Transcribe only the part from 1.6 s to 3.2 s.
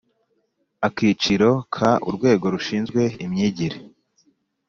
ka urwego rushinzwe